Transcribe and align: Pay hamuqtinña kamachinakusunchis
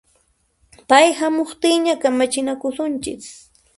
Pay 0.89 1.07
hamuqtinña 1.19 1.93
kamachinakusunchis 2.01 3.25